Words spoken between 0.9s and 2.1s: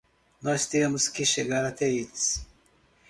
que chegar até